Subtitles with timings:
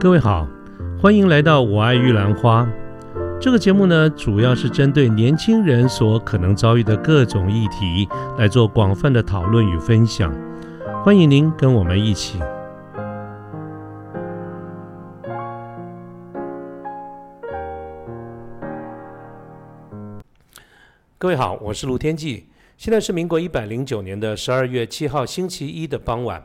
[0.00, 0.48] 各位好，
[0.98, 2.62] 欢迎来到《我爱玉兰花》
[3.38, 8.08] 这个节目呢，主要是针对年轻人所可能遭遇的各种议题
[8.38, 10.34] 来做广泛的讨论与分享。
[11.04, 12.38] 欢迎您跟我们一起。
[21.18, 22.46] 各位好，我是卢天记，
[22.78, 26.42] 现在是民国一百零九年的十二月七号星期一的傍晚。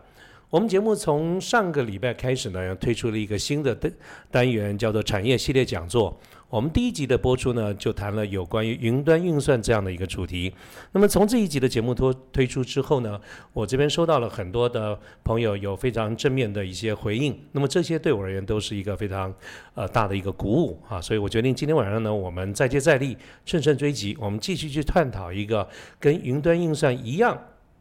[0.52, 3.92] 我们节目从上个礼拜开始呢，推出了一个新的单
[4.30, 6.18] 单元，叫做产业系列讲座。
[6.48, 10.54] 我们第一集的播出呢，就谈了有关于云端运算这样的一个主题。
[10.92, 13.20] 那么从这一集的节目推推出之后呢，
[13.52, 17.38] 我这边收到了很多的朋友有非常正面的一些回应。
[17.52, 19.34] 那么这些对我而言都是一个非常
[19.74, 25.68] 呃大的一个鼓舞啊，所以我决定今天晚上呢，我们再接再厉，乘胜追击，我们继续去探讨一个
[26.00, 27.38] 跟云端运算一样。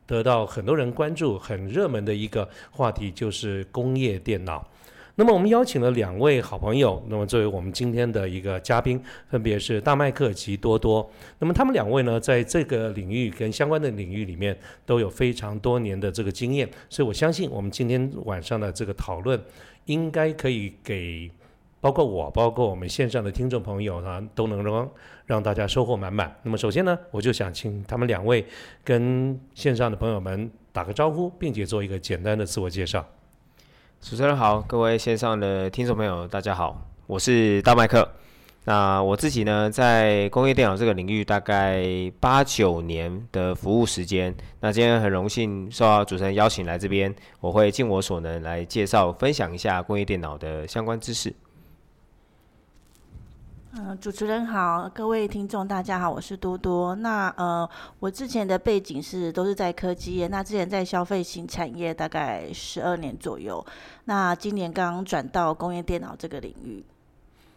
[0.07, 4.67] 得到很多人关注、很热门的一个话题就是工业电脑。
[5.17, 11.09] 那么我们邀请了两位好朋友，那么作为我们今天的一个嘉宾，分别是大麦克及多多。
[11.39, 19.41] 那么他们两位呢，在这个领域跟相关的领域里面都有非常多年的这个经验，所以我相信我们今天晚上的这个讨论
[19.85, 21.31] 应该可以给。
[21.85, 24.91] 包括我，包括我们线上的听众朋友呢，都能让
[25.27, 26.35] 让大家收获满满。
[26.43, 28.43] 那么首先呢，我就想请他们两位
[28.83, 33.05] 跟线上的朋友们打个招呼，并且做一个简单的自我介绍。
[34.01, 38.09] 主持人好，各位线上的听众朋友，大家好，我是大麦克。
[38.65, 41.85] 那我自己呢，在工业电脑这个领域大概
[42.19, 44.35] 八九年的服务时间。
[44.61, 51.31] 那今天很荣幸受到主持人邀请来这边，我会尽我所能来介绍、分享一下工业电脑的相关知识。
[53.77, 56.95] 嗯，主持人好，各位听众大家好，我是多多。
[56.95, 63.65] 那呃，我之前的背景是都是在科技业，那之前在消费型产业大概十二年左右。
[64.05, 66.85] 那今年刚刚转到工业电脑这个领域。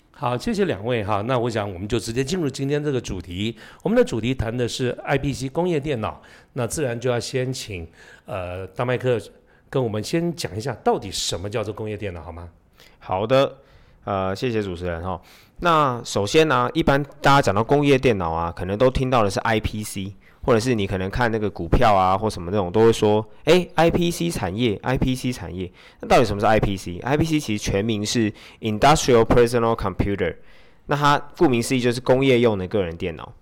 [0.10, 1.22] 好，谢谢两位哈。
[1.22, 3.56] 那我想我们就直接进入今天这个主题。
[3.84, 6.20] 我们的主题谈的是 IPC 工业电脑，
[6.54, 7.88] 那自然就要先请
[8.26, 9.22] 呃大麦克
[9.70, 12.50] 跟我们先讲一下，到底什么叫做工业电脑，好吗？
[12.98, 13.58] 好的，
[14.04, 15.22] 呃，谢谢主持人哈。
[15.60, 20.14] 那首先呢，一般大家讲到工业电脑啊，可能都听到的是 IPC，
[20.44, 25.72] 或者是你可能看那个股票啊或什么那种，都会说，哎，IPC 产业，IPC 产业。
[26.00, 28.32] 那到底什么是 IPC？IPC 其实全名是
[28.62, 30.36] Industrial Personal Computer，
[30.86, 33.34] 那它顾名思义就是工业用的个人电脑。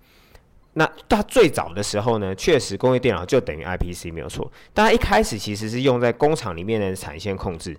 [0.72, 7.76] 那它最早的时候呢，确实工业电脑就等于 IPC 没有错，但它一开始其实是用在工厂里面的产线控制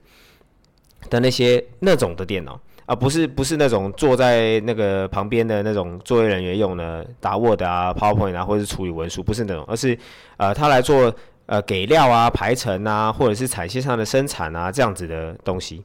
[1.10, 2.60] 的那些那种的电脑。
[2.88, 9.96] 啊，不是不是那种坐在那个旁边的那种作业人员用的打 Word 啊、PowerPoint 啊，或者是处理文书，不是那种，而是
[10.38, 11.14] 呃，他来做
[11.48, 15.84] 呃给料啊、排程啊，或者是产线上的生产啊这样子的东西。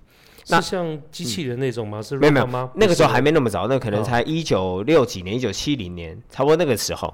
[0.49, 2.01] 那像机器人那种吗？
[2.01, 2.71] 是没有没有吗？
[2.77, 7.13] 那个时候还没那么早，那可能才一九六几年、一九七零年，差不多那个时候。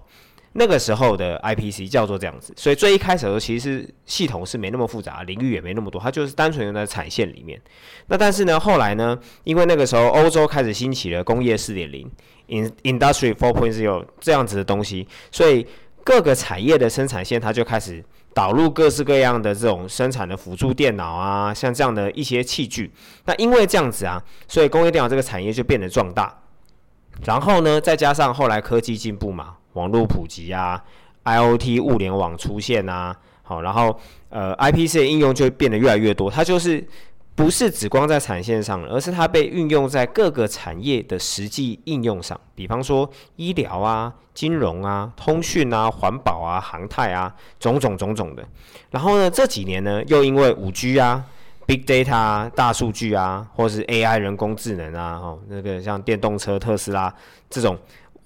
[0.54, 7.60] 那个时候的 IPC 叫做这样子，所以最一开始的时候，其实系统是没那么复杂，领域也没那么多，它就是单纯用在产线里面。
[8.06, 12.10] 那但是呢，后来呢，因为那个时候欧洲开始兴起了工业四点零
[12.48, 15.66] ，in industry four point zero 这样子的东西，所以
[16.03, 22.91] 各个产业的生产线它就开始导入各式各样的这种生产的辅助电脑啊，像这样的一些器具。
[23.26, 26.42] 那因为这样子啊，所以工业电脑这个产业就变得壮大。
[27.25, 29.56] 然后呢，再加上后来科技进步嘛。
[29.75, 30.83] 网络普及啊
[31.25, 33.99] ，IOT 物联网出现啊，好，然后
[34.31, 36.31] 呃，IPC 的应用就会变得越来越多。
[36.31, 36.87] 它就是
[37.34, 42.39] 不是只光在产线上，而是它被运用在各个产业的实际应用上。
[42.55, 48.45] 比方说医疗啊、金融啊、通讯啊、环保啊、航太啊，种种种种的。
[48.91, 51.25] 然后呢，这几年呢，又因为五 G 啊、
[51.67, 57.15] Big Data 大数据啊，或是 AI 人工智能啊，哦，那个像电动车特斯拉
[57.49, 57.79] 这种。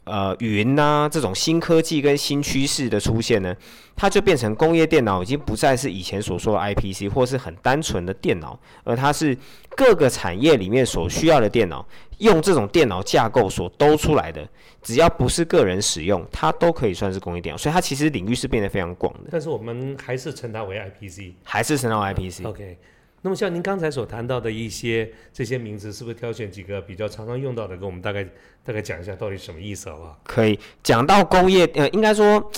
[0.04, 3.54] 呃，云呐，这种新科技跟新趋势的出现呢，
[3.94, 9.36] 它就变成工业电脑已经不再是以前所说的 IPC 或是很单纯的电脑，而它是
[9.76, 11.86] 各个产业里面所需要的电脑，
[12.18, 14.44] 用这种电脑架构所兜出来的，
[14.82, 17.56] 只要不是个人使用，它都可以算是工业电脑。
[17.56, 19.28] 所以它其实领域是变得非常广的。
[19.30, 22.48] 但是我们还是称它为 IPC，还是称它为 IPC。
[22.48, 22.76] OK。
[23.24, 28.24] 那么像您刚才所谈到的一些这些名字，是不是挑选几个比较常常用到的，跟我们大概
[28.64, 30.20] 大概讲一下到底什么意思，好不好？
[30.24, 32.50] 可以讲到工业，呃，应该说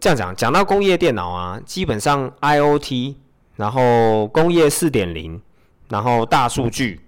[0.00, 3.14] 这样讲，讲到工业电脑啊，基本上 IOT，
[3.54, 5.40] 然后工业四点零，
[5.88, 7.00] 然后大数据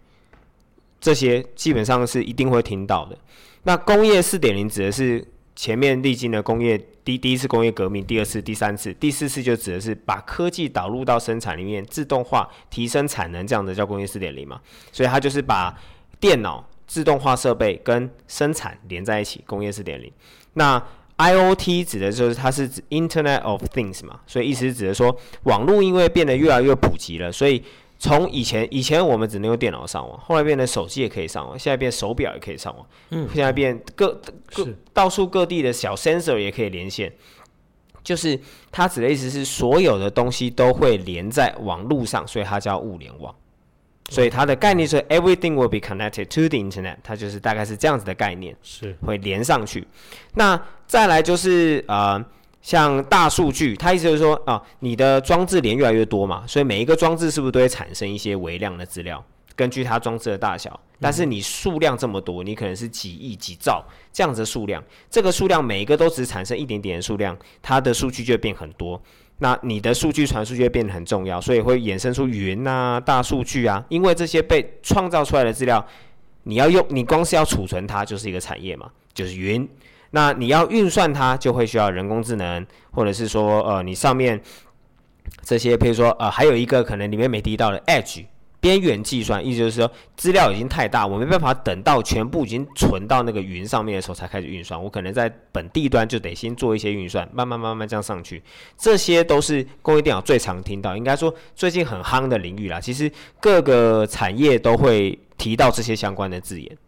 [1.01, 3.19] 这些基本上是一定会听到的。
[3.65, 14.61] 那工业四点零指的是前面历经了工业第第一次工业革命，第二次、第三次、第四次就指的是把科技导入到生产里面，自动化提升产能，这样的叫工业四点零嘛。
[14.91, 15.79] 所以它就是把
[16.19, 20.11] 电脑、自动化设备跟生产连在一起，工业四点零。
[20.55, 20.83] 那
[21.19, 27.63] IOT 指的就是它是指 Internet of Things 嘛，所以意思是指的说网络因为变得越来越普及了，所以
[28.03, 34.21] 从以前以前我们只能用电脑上网，后来变成手机也可以上网，现在变手表也可以上网，嗯，现在变各
[34.53, 37.13] 各到处各地的小 sensor 也可以连线，
[38.03, 38.37] 就是
[38.73, 43.33] 它指的意思是所有的东西都会连在网络上，所以它叫物联网。
[44.11, 48.55] 所以它的概念是 everything will be connected to the internet，它就是大概是这样子的概念。
[48.63, 49.87] 是会连上去。
[50.35, 52.23] 那再来就是呃，
[52.62, 59.23] 像大数据，它意思就是说啊，你的装置连越来越多嘛，所以每一个装置是不是都会产生一些微量的资料？
[59.55, 69.00] 根据它装置的大小，但是你数量这么多，你可能是几亿、几兆这样子的数量，这个数量每一个都只产生一点点的数量，它的数据就会变很多。
[69.38, 75.85] 那你的数据传输就会变得很重要，所以会衍生出云啊、大数据啊，因为这些被创造出来的资料，
[76.44, 79.69] 你要用，你光是要储存它就是一个产业嘛，就是云。
[80.12, 84.41] 那你要运算它，就会需要人工智能，或者是说，呃，你上面
[85.43, 88.25] 这些，比如说，呃，还有一个可能里面没提到的 edge
[88.61, 98.41] 边缘计算，意思就是说资料已经太大，我没办法等到全部已经存到那个云上面的时候才开始运算，我可能在本地端就得先做一些运算，慢慢慢慢这样上去。
[98.76, 102.81] 这些都是工业电脑最常听到，应该说最近很夯的领域啦。
[102.81, 103.11] 其实
[103.41, 106.79] 各个产业都会提到这些相关的字眼。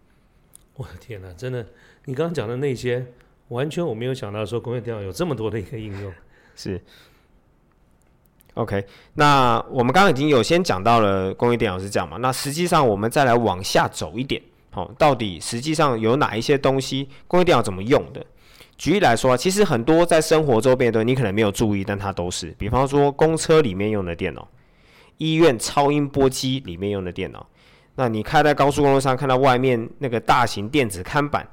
[0.77, 1.67] 我的天哪，真的，
[2.05, 3.07] 你刚刚讲的那些，
[3.49, 6.13] 完全我没有想到说工业电脑有这么多的一个应用。
[6.57, 6.81] 是。
[8.55, 8.85] OK，
[9.15, 12.17] 那我们刚刚已经有先讲到了工业电脑是这样嘛？
[12.19, 14.41] 那实际上我们再来往下走一点，
[14.71, 18.25] 好、到底实际上有哪一些东西工业电脑怎么用的？
[18.77, 24.47] 举例来说，其实很多在生活周边的你可能没有注意，但它都是，比方说公车里面用的电脑，
[25.17, 27.45] 医院超音波机里面用的电脑，
[27.97, 31.45] 那你开在高速公路上看到外面那个大型电子看板，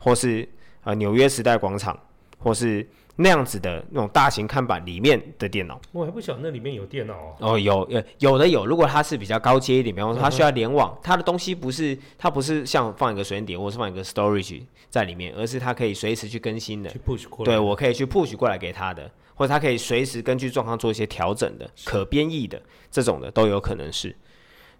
[0.00, 0.48] 或是
[0.82, 1.96] 呃纽约时代广场，
[2.38, 2.84] 或是
[3.16, 5.78] 那样子的那种大型看板里面的电脑。
[5.92, 7.36] 我还不晓得那里面有电脑哦。
[7.40, 16.98] 哦，有呃有的有，如果它是比较高阶一点，比方说它需要联网，它的东西不是它不是像放一个水源点或是放一个 storage 在里面，而是它可以随时去更新的去。
[16.98, 17.52] push 过来。
[17.52, 24.16] 对，我可以去 push 过来给它的，或者它可以随时根据状况做一些调整的，可编译的这种的都有可能是。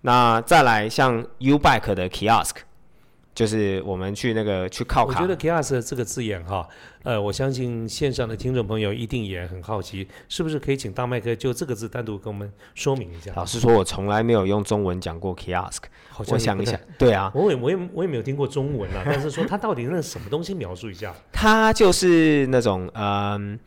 [0.00, 2.52] 那再来像 U Bike 的 kiosk，
[3.40, 6.68] 就是我们去那个去靠卡我觉，得 kiosk 这个字眼哈，
[7.04, 13.32] 呃，我相信线上的听众朋友一定也很好奇，是不是可以请大麦克就这个字单独跟我们说明一下？
[13.34, 15.84] 老实说，我从来没有用中文讲过 kiosk。
[16.10, 21.14] 好像我想一下也不太，，对啊，我也我也我也没有听过中文啊，但是说它到底那是什么东西，描述一下。
[21.32, 23.58] 它就是那种嗯，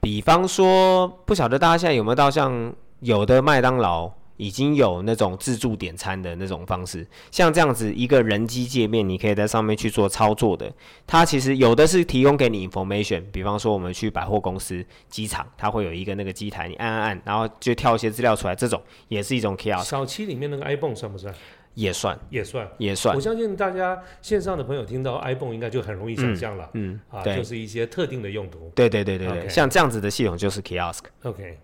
[0.00, 4.10] 比方说，不晓得大家现在有没有到像有的麦当劳
[4.40, 10.72] 已经有那种自助点餐的那种方式，像这样子一个人机界面，你可以在上面去做操作的。
[11.06, 21.34] 它其实有的是提供给你 information，比方说我们去百货公司、机场，它会有一个那个机台，你按按按，然后就跳一些资料出来，这种也是一种 kiosk，小七里面那个 iPhone 算不算？
[21.74, 22.68] 也算也算。
[22.78, 28.72] 也算我，相信大家线上的朋友听到 iPhone 应该就很容易想象了，嗯，啊，对就是一些特定的用途。
[28.74, 31.58] 对对对对对 OK 像这样子的系统就是 kiosk，OK，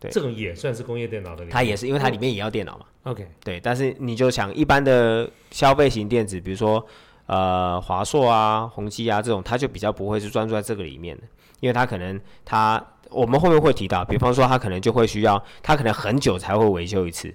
[0.00, 1.46] 对这种也算是工业电脑的。
[1.46, 2.86] 它也是因为它里面也要电脑嘛。
[3.04, 6.84] OK，对，但是你就想一般的消费型电子，比如说
[7.26, 11.22] 呃华硕啊、宏基啊这种，它就比较不会是专注在这个里面的，
[11.60, 17.34] 因为它可能它我们后面会提到，比方说它可能就会需要，它可能很久才会维修一次，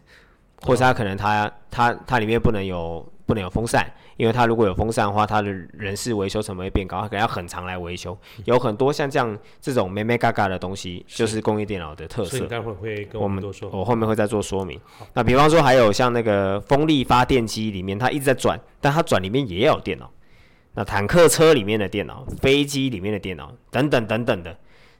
[0.61, 12.47] 或者它可能它它它里面不能有不能有风扇，因为它如果有风扇的话，它的人事维修成本会变高，它可能要很长来维修，有很多像这样这种咩咩嘎嘎的东西，就是工业电脑的特色所以你。
[12.47, 13.69] 待会儿会跟我们我们多说。
[13.71, 14.79] 我后面会再做说明。
[15.13, 20.09] 那比方说还有像那个风力发电机里面，它一直在转，但它转里面也有电脑。
[20.73, 24.57] 那坦克车里面的电脑、飞机里面的电脑等等等等的，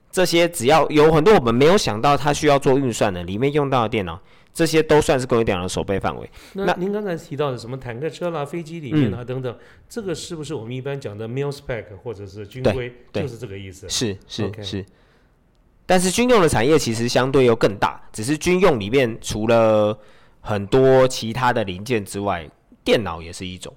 [0.10, 4.18] 这些只要有很多我们没有想到它需要做运算的，里面用到的电脑，
[4.56, 6.28] 这些都算是工业电脑的手备范围。
[6.54, 9.56] 那那您刚才提到的什么坦克车啦、飞机里面啊等等，
[9.90, 13.90] 这个是不是我们一般讲的 mil spec 或者是军规，对就是这个意思？
[13.90, 14.86] 是是是。
[15.86, 19.96] 但是军用的产业其实相对又更大，只是军用里面除了
[20.40, 22.50] 很多其他的零件之外，
[22.84, 23.76] 电脑也是一种，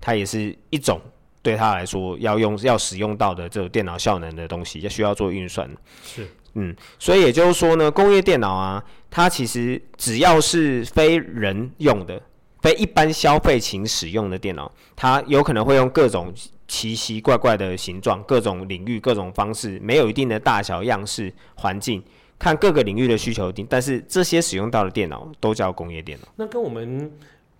[0.00, 1.00] 它也是一种
[1.42, 5.68] 对它来说要用要使用到的这种电脑效能的东西，要需要做运算。
[6.04, 12.22] 是嗯，所以也就是说呢，工业电脑啊，它其实只要是非人用的、
[12.62, 16.32] 非一般消费型使用的电脑，它有可能会用各种
[16.68, 22.00] 奇奇怪怪的形状，各种领域、各种方式，没有一定的大小、样式、环境，
[22.38, 23.66] 看各个领域的需求定。
[23.68, 26.28] 但是这些使用到的电脑都叫工业电脑。
[26.36, 27.12] 那跟我们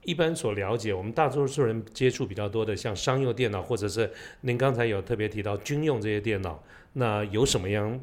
[0.04, 4.09] 一般所了解，我们大多数人接触比较多的，像商用电脑，或者是
[4.42, 8.00] 您刚才有特别提到军用这些电脑，那有什么样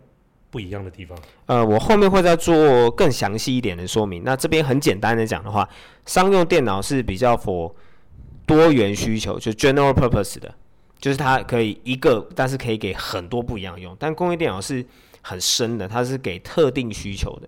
[0.58, 1.16] 不一样的地方？
[1.46, 4.24] 呃，我后面会再做更详细一点的说明。
[4.24, 5.70] 那这边很简单的讲的话，
[6.08, 7.72] 商用电脑是比较 for
[8.48, 10.52] 多元需求，就 general purpose 的，
[10.98, 13.96] 就是它可以一个，但是可以给很多不一样用。
[14.00, 14.84] 但工业电脑是
[15.22, 17.48] 很深的，它是给特定需求的，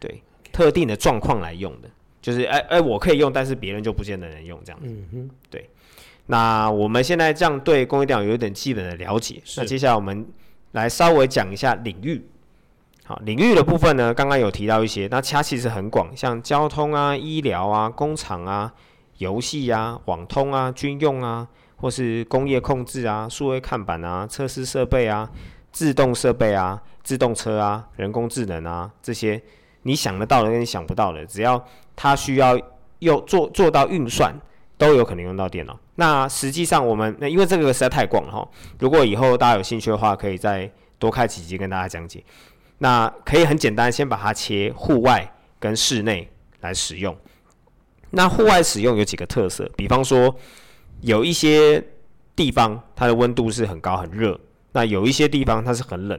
[0.00, 1.90] 对，特定的状况来用的。
[2.22, 4.88] 就是哎哎，我可以用，但是别人就不见得能用这样子。
[4.88, 5.68] 嗯哼，对。
[6.24, 10.26] 那我们现在这样对工业电脑有一点基本的了解，那接下来我们
[10.72, 12.28] 来稍微讲一下领域。
[13.04, 18.72] 好，领域的部分呢，刚刚有提到一些，那它其实很广，像交通啊、医疗啊、工厂啊、
[19.16, 25.30] 游戏啊、网通啊、军用啊，或是工业控制啊、数位看板啊、测试设备啊、
[25.72, 29.40] 自动设备啊、自动车啊、人工智能啊这些，
[29.84, 31.64] 你想得到的跟你想不到的，只要
[31.96, 32.60] 它需要
[32.98, 34.38] 用做做到运算，
[34.78, 35.78] 都有可能用到电脑。
[35.96, 42.24] 那实际上我们那因为这个实在太广了哈，如果以后大家有兴趣的话，可以再多开几集跟大家讲解。
[42.78, 46.30] 那可以很简单，先把它切户外跟室内
[46.60, 47.14] 来使用。
[48.10, 50.34] 那户外使用有几个特色，比方说
[51.00, 51.82] 有一些
[52.36, 54.38] 地方它的温度是很高很热，
[54.72, 56.18] 那有一些地方它是很冷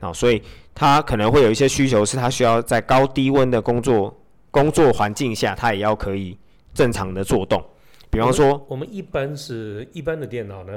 [0.00, 0.42] 啊，所以
[0.74, 4.14] 它可能会有一些需求是它需要在高低温的工作
[4.50, 6.38] 工作环境下，它也要可以
[6.74, 7.64] 正常的做动。
[8.14, 10.72] 比方说，我们一般是一般的电脑呢，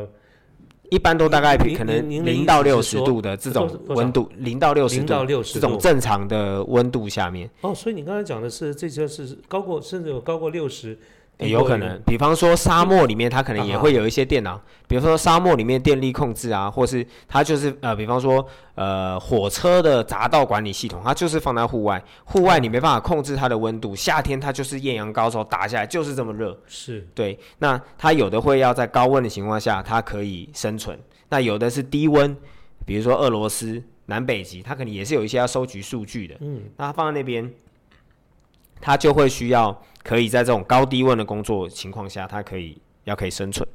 [0.89, 5.06] 一般都大概您可能零到六十度的这种温度，零到六十度。
[5.41, 10.98] 这种正常的温度下面，哦，所以你刚才讲的是这些是高过，甚至有高过六十，
[11.39, 12.01] 也有可能。
[12.06, 27.38] 比方说沙漠里面，它可能也会有一些电脑，比方说沙漠里面电力控制啊，或是它就是呃，比方说呃火车的匝道管理系统，它就是放在户外，户外你没办法控制它的温度，夏天它就是艳阳高照打下来就是这么热，是对。
[27.60, 30.98] 那它有的会要在高温的情况下，它可以生存，
[31.29, 32.36] 那有的是低温，
[32.86, 37.51] 比如说俄罗斯、南北极，它可能也是有一些要收集数据的，嗯，那它放在那边，
[38.79, 43.67] 它就会需要可以在这种高低温的工作情况下，它可以要可以生存。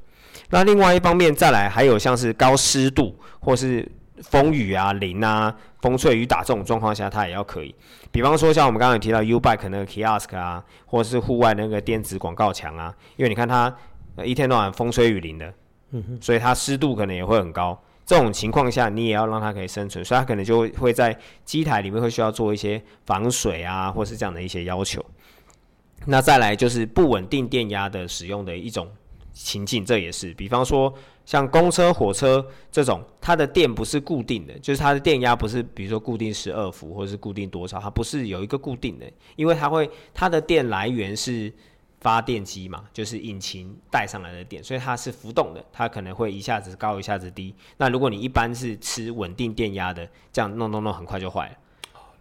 [0.50, 3.90] 那另外一方面，再来还有像是高湿度或是
[4.22, 7.74] 风雨啊、淋啊、风吹雨打这种状况下，它也要可以。
[8.10, 13.74] 比方说像我们刚刚有提到 U Bike 那个 Kiosk 啊，或者是户外那个电子广告墙啊，因为你看它
[14.16, 15.52] 呃一天到晚风吹雨淋的，
[15.90, 17.78] 嗯哼，所以它湿度可能也会很高。
[18.04, 25.04] 这种情况下，你也要让它可以生存，所以它可能就会在机台里面会需要做一些防水啊，或是这样的一些要求。
[26.06, 28.90] 那再来就是不稳定电压的使用的一种
[29.32, 30.92] 情境，这也是，比方说
[31.24, 39.06] 像公车、火车这种，它的电不是固定的，就是它的电压不是比如说固定十二伏或者是固定多少，它不是有一个固定的，
[39.36, 41.52] 因为它会它的电来源是
[42.02, 47.54] 发电机嘛，就是引擎带上来的电，所以它是浮动的，它可能会一下子高一下子低。
[47.76, 51.54] 那如果你一般是吃稳定电压的，这样弄弄弄很快就坏了。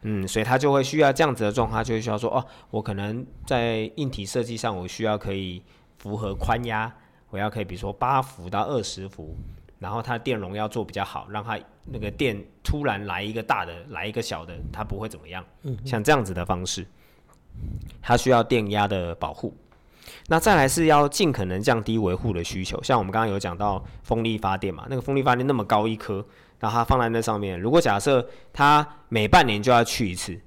[0.03, 5.63] 嗯，所以它就会需要这样子的状况，它就会需要说，哦，我可能在硬体设计上，我需要可以
[5.97, 6.91] 符合宽压，
[7.31, 9.35] 我要可以比如说八伏到二十伏，
[9.79, 15.43] 然后它电容要做比较好，让它那个电突然来一个大的，来一个小的，它不会怎么样。
[15.63, 16.85] 嗯，像这样子的方式，
[17.99, 19.55] 它需要电压的保护。
[20.27, 26.25] 那再来是要尽可能降低维护的需求，像我们刚刚有讲到风力发电嘛，那个风力发电那么高一颗，
[26.59, 30.39] 然后它放在那上面，如果假设它每半年就要去一次，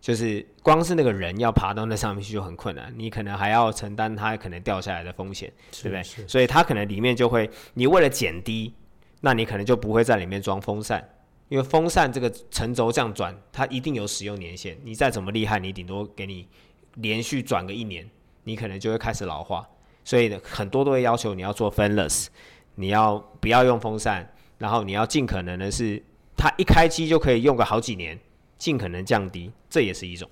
[0.00, 6.02] 就是光是那个人要爬到那上面去就很困难，你可能还要承担它可能掉下来的风险，对不对？
[6.26, 8.72] 所以它可能里面就会，你为了减低，
[9.20, 11.06] 那你可能就不会在里面装风扇，
[11.48, 16.46] 因为风扇这个沉轴这样转，它一定有使用年限，你再怎么厉害，你顶多给你
[16.94, 18.08] 连续转个一年，
[18.48, 19.68] 你可能就会开始老化。
[20.02, 22.28] 所以呢，很多都会要求你要做 fanless，
[22.76, 24.26] 你要不要用风扇，
[24.56, 26.02] 然后你要尽可能的是，
[26.34, 28.18] 它一开机就可以用个好几年，
[28.56, 30.28] 尽可能降低，这也是一种。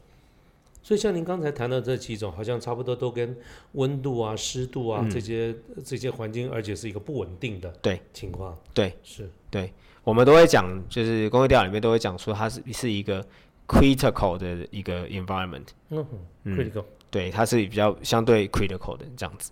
[0.82, 3.36] 所以像您刚才谈到这几种，好像差不多都跟
[3.72, 5.10] 温度啊、湿度啊、嗯。
[5.10, 5.54] 这些
[5.84, 9.28] 这些环境，而且是一个不稳定的对情况，对，是。
[9.50, 9.72] 对
[10.04, 13.22] 我们都会讲，就是工业电脑里面都会讲说，它是是一个
[13.66, 16.06] critical 的一个 environment，嗯
[16.44, 16.84] 嗯，critical
[17.16, 19.50] 对，它是比较相对 critical 的这样子。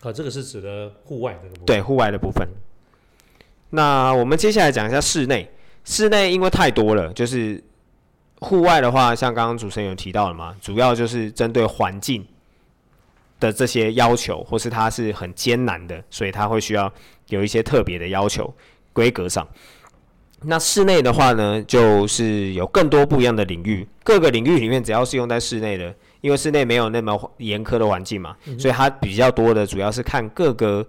[0.00, 2.48] 啊，这个是指的户外的部分，对，户外的部分。
[3.68, 5.50] 那我们接下来讲一下室内。
[5.84, 7.62] 室内因为太多了，就是
[8.38, 12.26] 户外的话，像刚刚主持人有提到了嘛，主要就是针对环境
[13.38, 16.90] 的这些要求，或是它是很艰难的，所以它会需要
[17.28, 18.50] 有一些特别的要求
[18.94, 19.46] 规格上。
[20.42, 30.86] 那室内的话呢，就是有更多不一样的领域，各个领域里面只要是用在室内的，因为室内没有那么严苛的环境嘛，所以它比较多的主要是看各个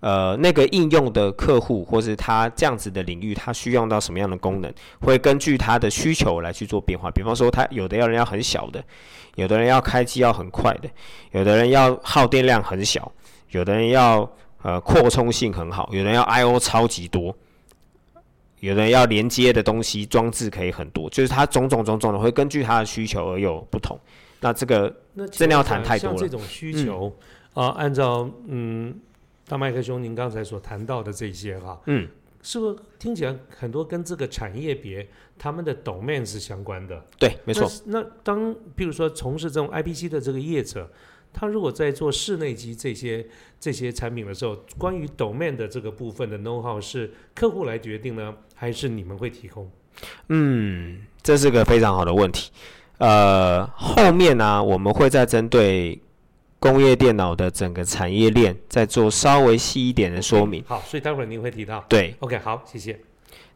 [0.00, 7.10] 呃那个应用的客户，或是它这样子的领域，它需要到什么样的功能，会根据它的需求来去做变化。
[7.10, 8.84] 比方说，它有的要人要很小的，
[9.36, 10.88] 有的人要开机要很快的，
[11.32, 13.10] 有的人要耗电量很小，
[13.50, 14.30] 有的人要
[14.62, 17.34] 呃扩充性很好，有人要 I/O 超级多。
[18.60, 24.00] 有人要连接的东西装置可以很多，就是它种种种种的会根据它的需求而有不同。
[24.40, 27.14] 那这个那真的要谈太多了像这种需求
[27.54, 29.00] 啊、按照嗯
[29.48, 32.06] 大麦克兄您刚才所谈到的这些哈，嗯，
[32.42, 37.02] 是不是听起来很多跟这个产业别他们的 domain 是相关的？
[37.18, 38.00] 对，没错，那。
[38.00, 40.90] 那当比如说从事这种 IPC 的这个业者，
[41.32, 43.26] 他如果在做室内机这些
[43.58, 49.70] 这些产品的时候，关于 domain 的这个部分的 know how 是客户来决定呢，还是你们会提供？
[50.28, 52.50] 嗯，这是个非常好的问题。
[52.98, 56.00] 呃，后面呢、我们会再针对
[56.58, 60.64] 工业电脑的整个产业链，再做稍微细一点的说明。
[60.66, 61.84] 好，所以待会儿您会提到。
[61.88, 62.98] 对，OK，好，谢谢。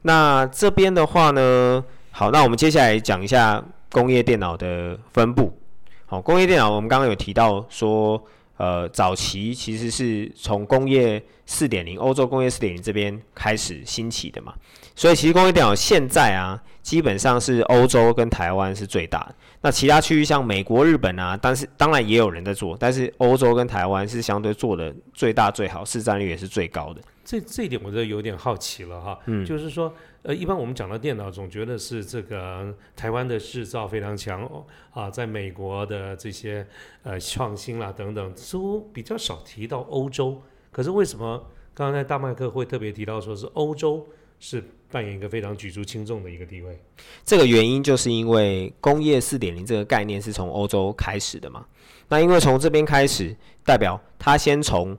[0.02, 5.58] 那这边的话呢，好，那我们接下来讲一下工业电脑的分布。
[6.06, 8.22] 好，工业电脑我们刚刚有提到说，
[8.60, 14.52] 呃，早期其实是从工业四点零，欧洲工业四点零这边开始兴起的嘛。
[14.94, 19.34] 所以其实工业电脑现在啊，基本上是欧洲跟台湾是最大的。
[19.62, 27.00] 那其他区域像美国、日本啊，但是当然也有人在做，但是欧洲跟台湾是相对做的最大最好，市占率也是最高的。
[27.24, 29.90] 这这一点我就有点好奇了哈，嗯就是说，
[30.22, 36.66] 呃，一般我们讲到电脑，总觉得是这个台湾的制造非常强哦啊，在美国的这些
[37.02, 40.42] 呃创新啦等等，似乎比较少提到欧洲。
[40.70, 44.06] 可是为什么刚才大麦克会特别提到说是欧洲
[44.38, 46.78] 是扮演一个非常举足轻重的一个地位？
[47.24, 51.64] 这个原因就是因为工业四点零这个概念是从欧洲开始的嘛。
[52.08, 54.96] 那因为从这边开始，代表它先从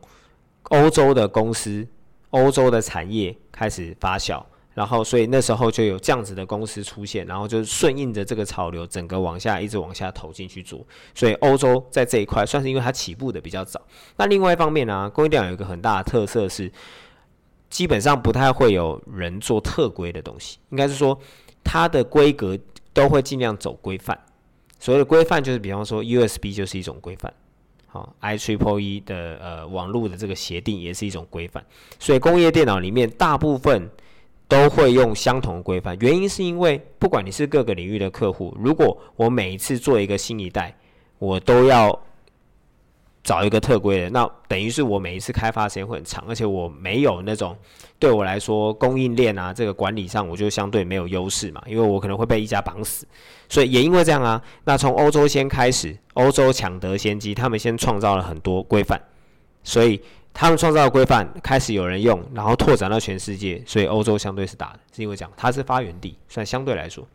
[0.63, 1.87] 欧洲的公司、
[2.31, 4.43] 欧洲的产业开始发酵，
[4.73, 10.85] 然后所以那时候就有这样子的公司出现，然后就顺应着这个潮流，整个往下一直往下投进去做。
[11.13, 13.81] 所以欧洲在这一块算是因为它起步的比较早。
[14.15, 16.71] 那另外一方面呢、工业电脑有一个很大的特色是，
[17.69, 21.19] 基本上不太会有人做特规的东西，应该是说
[21.63, 22.57] 它的规格
[22.93, 24.17] 都会尽量走规范。
[24.79, 27.31] 所谓的规范就是，比方说 USB 就是一种规范，
[27.87, 31.63] 好，I Triple E 的呃网络的这个协定也是一种规范。
[31.99, 33.89] 所以工业电脑里面大部分
[34.51, 40.75] 都会用相同的规范，原因是因为不管你是各个领域的客户，如果我每一次做一个新一代，
[41.19, 41.97] 我都要
[43.23, 47.55] 找一个特规的，那等于是我每一次开发时间会很长，而且我没有那种
[47.97, 53.07] 对我来说供应链啊这个管理上，我就相对没有优势嘛，因为我可能会被一家绑死，
[53.47, 59.01] 所以也因为这样啊，那从欧洲先开始，欧洲抢得先机，他们先创造了很多规范，
[59.63, 60.01] 所以
[60.33, 67.07] 他们创造的规范开始有人用，然后拓展到全世界，所以欧洲相对是大的，是因为这样，它是发源地，算相对来说，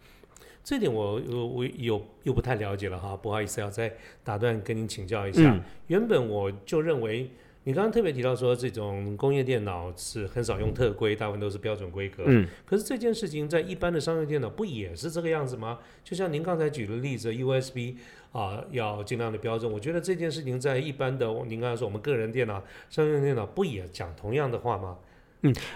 [0.63, 5.43] 这点我我我有又不太了解了哈，不好意思要再打断跟您请教一下。
[5.43, 7.31] 嗯原本我就认为
[7.63, 12.25] 你刚刚特别提到说这种工业电脑是很少用特规，大部分都是标准规格。
[12.27, 15.79] 嗯，可是这件事情在一般的商用电脑不也是这个样子吗？
[16.05, 17.95] 就像您刚才举的例子，USB
[18.37, 19.71] 啊、要尽量的标准。
[19.73, 24.97] 我觉得这件事情在一般的您刚才说我们个人电脑、商用电脑不也讲同样的话吗？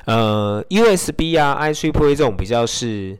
[0.05, 3.17] 呃，USB 啊 ICP 这种比较是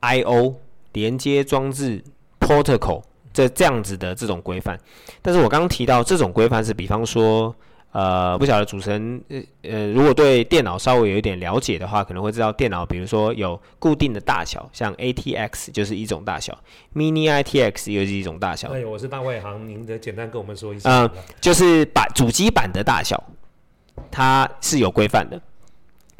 [0.00, 0.56] I/O
[0.92, 2.02] 连接装置
[2.40, 4.80] protocol 这这样子的这种规范，
[5.22, 7.54] 但是我刚刚提到这种规范是，比方说，
[7.92, 16.56] 呃，不晓得主持人呃呃，如果对电脑稍微有一点了解的话，可能会知道电脑，比如说有固定的大小，像 ATX 就是一种大小
[16.94, 20.88] ，Mini ITX 又是一种大小，哎，我是大外行，您的简单跟我们说一下。
[20.88, 23.20] 呃就是板主机板的大小，
[24.10, 25.40] 它是有规范的。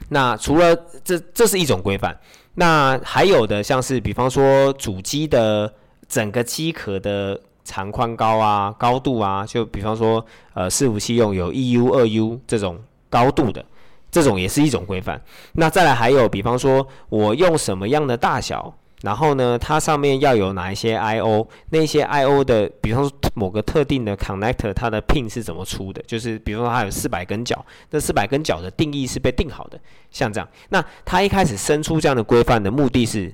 [0.09, 2.19] 那除了这，这是一种规范。
[2.55, 5.73] 那还有的像是，比方说主机的
[6.09, 13.65] 整个机壳的长宽高啊、高度啊，就比方说呃伺服器用有一 U、二 U 这种高度的，
[14.11, 15.23] 这种也是一种规范。
[15.53, 26.03] 那再来还有，比方说我用什么样的大小，然后呢，它上面要有哪一些 I/O，那些 I/O 的，比方说某个特定的 connector，它的 pin 是怎么出的？
[26.09, 29.79] 就是比方说它有四百根脚，那四百根脚的定义是被定好的，
[30.11, 30.49] 像这样。
[30.71, 33.33] 那它一开始生出这样的规范的目的是，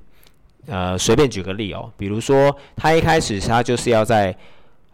[0.66, 4.36] 呃，随便举个例哦，比如说他一开始他就是要在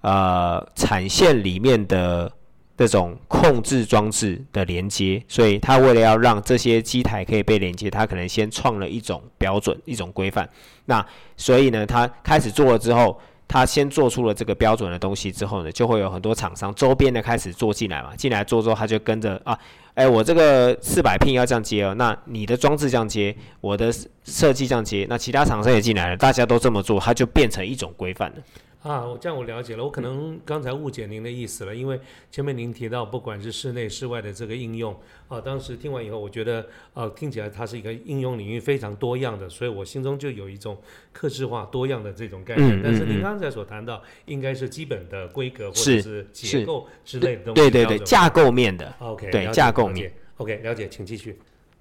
[0.00, 2.30] 呃产线里面的
[2.76, 10.48] 这种控制装置的连接，所以他为了要让这些机台可以被连接，他可能先创了一种标准、一种规范。
[10.86, 11.04] 那
[11.36, 13.20] 所以呢，他开始做了之后。
[13.48, 19.58] 他先做出了这个标准的东西之后呢，就会有很多厂商周边的开始做进来嘛，进来做之后，他就跟着啊，
[19.94, 23.92] 哎，我这个四百 P 要这样接哦，那你的装置这样接，我的
[24.24, 28.36] 设计这样接，那其他厂商也进来了，大家都这么做，它就变成一种规范了。
[28.82, 32.00] 啊，我这样我了解了，我可能刚才误解您的意思了，因为
[32.32, 34.92] 前面您提到不管是室内室外的这个应用，
[35.28, 40.76] 啊，当时听完以后，我觉得呃听起来它是一个应用领域非常多样的，所以我心中就有一种
[41.12, 42.80] 克制化多样的这种概念。
[42.82, 47.60] 但是您刚才所谈到，应该是基本的规格或者是结构之类的东西。
[47.60, 48.92] 对对对，架构面的。
[48.98, 50.12] OK，对架构面。
[50.36, 51.38] OK，了解，请继续。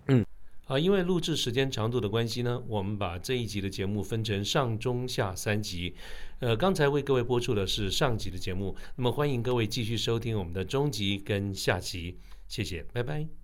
[0.08, 0.26] 嗯
[0.66, 5.94] 啊，因为录制时间长度的关系呢，我们把这一集的节目分成上中下三集。
[6.40, 12.18] 呃，刚才为各位播出的是上集的节目，那么欢迎各位继续收听我们的中集跟下集。
[12.48, 13.41] 谢谢，拜拜。